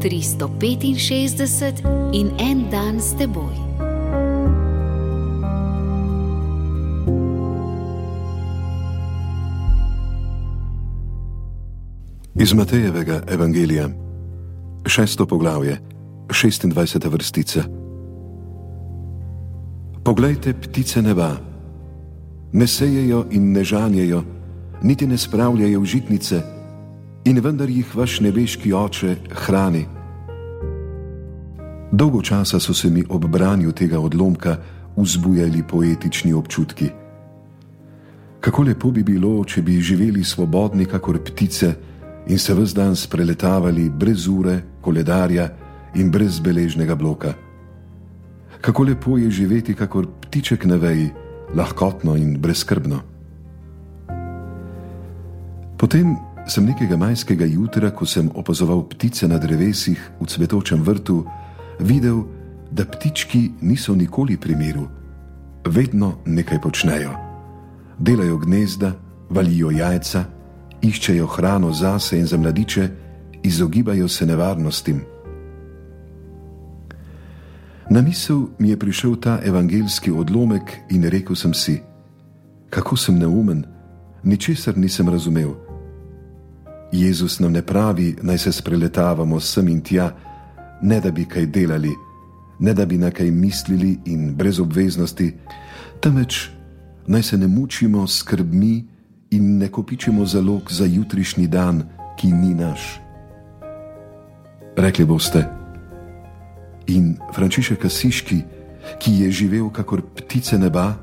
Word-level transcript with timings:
365 0.00 1.84
in 2.12 2.32
en 2.38 2.70
dan 2.70 3.00
s 3.00 3.12
teboj. 3.18 3.52
Iz 12.34 12.52
Matejevega 12.52 13.20
evangelija, 13.28 13.88
šesto 14.86 15.26
poglavje, 15.26 15.78
26. 16.28 17.10
vrstica. 17.10 17.64
Poglejte 20.04 20.52
ptice 20.52 21.02
neba, 21.02 21.36
ne 22.52 22.66
sejejo 22.66 23.26
in 23.30 23.52
ne 23.52 23.64
žanjejo, 23.64 24.22
niti 24.82 25.06
ne 25.06 25.18
spravljajo 25.18 25.80
v 25.80 25.84
žitnice, 25.84 26.59
in 27.30 27.38
vendar 27.38 27.70
jih 27.70 27.86
vaš 27.94 28.20
nebeški 28.20 28.72
oče 28.74 29.16
hrani. 29.44 29.84
Dolgo 31.92 32.22
časa 32.22 32.58
so 32.60 32.74
se 32.74 32.90
mi 32.90 33.04
ob 33.08 33.26
branju 33.30 33.72
tega 33.72 34.00
odlomka 34.00 34.56
vzbujali 34.96 35.62
poetični 35.62 36.32
občutki. 36.32 36.88
Kako 38.40 38.62
lepo 38.62 38.90
bi 38.90 39.02
bilo, 39.02 39.44
če 39.44 39.62
bi 39.62 39.80
živeli 39.80 40.24
svobodni, 40.24 40.86
kakor 40.90 41.20
ptice, 41.24 41.74
in 42.26 42.38
se 42.38 42.54
vse 42.54 42.74
dan 42.74 42.96
spreletavali 42.96 43.90
brez 43.90 44.26
ure, 44.28 44.62
koledarja 44.80 45.48
in 45.94 46.10
brez 46.10 46.40
beležnega 46.40 46.94
bloka. 46.94 47.34
Kako 48.60 48.82
lepo 48.82 49.18
je 49.18 49.30
živeti, 49.30 49.74
kakor 49.74 50.06
ptiček 50.26 50.64
na 50.64 50.76
veji, 50.76 51.10
lahkotno 51.54 52.16
in 52.16 52.38
brezkrbno. 52.40 53.00
Potem 55.78 56.16
sem 56.46 56.64
nekega 56.64 56.96
majskega 56.96 57.46
jutra, 57.46 57.90
ko 57.90 58.06
sem 58.06 58.30
opazoval 58.34 58.82
ptice 58.88 59.28
na 59.28 59.38
drevesih 59.38 60.00
v 60.20 60.26
cvetočem 60.26 60.82
vrtu, 60.82 61.24
videl, 61.80 62.24
da 62.70 62.84
ptički 62.84 63.50
niso 63.60 63.94
nikoli 63.94 64.36
pri 64.36 64.56
miru, 64.56 64.88
vedno 65.66 66.18
nekaj 66.24 66.60
počnejo. 66.60 67.14
Delajo 67.98 68.38
gnezda, 68.38 68.92
valijo 69.30 69.70
jajca, 69.70 70.24
iščejo 70.82 71.26
hrano 71.26 71.72
zase 71.72 72.18
in 72.18 72.26
za 72.26 72.38
mladiče, 72.38 72.88
izogibajo 73.42 74.08
se 74.08 74.26
nevarnostim. 74.26 75.00
Na 77.90 78.02
misel 78.02 78.46
mi 78.58 78.70
je 78.70 78.78
prišel 78.78 79.16
ta 79.16 79.40
evangeljski 79.44 80.10
odlomek 80.10 80.76
in 80.90 81.04
rekel 81.04 81.36
sem 81.36 81.54
si: 81.54 81.80
Kako 82.70 82.96
sem 82.96 83.18
neumen, 83.18 83.64
ničesar 84.22 84.78
nisem 84.78 85.08
razumel. 85.08 85.69
Jezus 86.92 87.38
nam 87.38 87.52
ne 87.52 87.62
pravi, 87.62 88.16
naj 88.22 88.38
se 88.38 88.52
spreletavamo 88.52 89.40
sem 89.40 89.68
in 89.68 89.80
tja, 89.80 90.10
ne 90.82 91.00
da 91.00 91.10
bi 91.10 91.24
kaj 91.24 91.46
delali, 91.46 91.92
ne 92.58 92.74
da 92.74 92.86
bi 92.86 92.98
na 92.98 93.10
kaj 93.10 93.30
mislili 93.30 93.98
in 94.04 94.34
brez 94.34 94.60
obveznosti, 94.60 95.34
temveč 96.00 96.48
naj 97.06 97.22
se 97.22 97.38
ne 97.38 97.46
mučimo 97.46 98.06
s 98.06 98.18
skrbmi 98.18 98.86
in 99.30 99.58
ne 99.58 99.68
kopičimo 99.68 100.26
zalog 100.26 100.72
za 100.72 100.84
jutrišnji 100.84 101.46
dan, 101.46 101.84
ki 102.18 102.32
ni 102.32 102.54
naš. 102.54 103.00
Rekli 104.76 105.04
boste, 105.04 105.44
in 106.86 107.16
Frančišek 107.34 107.84
Asiški, 107.84 108.42
ki 108.98 109.12
je 109.22 109.30
živel 109.30 109.70
kakor 109.70 110.02
ptice 110.16 110.58
neba, 110.58 110.94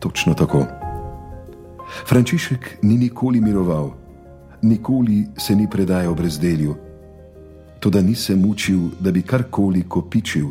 točno 0.00 0.34
tako. 0.34 0.64
Frančišek 2.08 2.78
ni 2.82 2.96
nikoli 2.98 3.40
miroval, 3.40 3.92
nikoli 4.64 5.26
se 5.36 5.54
ni 5.54 5.68
predajal 5.70 6.14
brezdelju, 6.14 6.74
tudi 7.80 8.02
ni 8.02 8.14
se 8.14 8.36
mučil, 8.36 8.80
da 9.00 9.12
bi 9.12 9.22
karkoli 9.22 9.84
kopičil. 9.88 10.46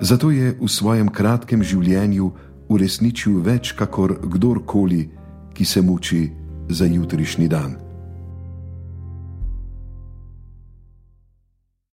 Zato 0.00 0.30
je 0.30 0.52
v 0.60 0.68
svojem 0.68 1.08
kratkem 1.08 1.62
življenju 1.62 2.30
uresničil 2.68 3.40
več 3.40 3.72
kakor 3.72 4.18
kdorkoli, 4.20 5.08
ki 5.56 5.64
se 5.64 5.80
muči 5.82 6.30
za 6.68 6.84
jutrišnji 6.84 7.48
dan. 7.48 7.85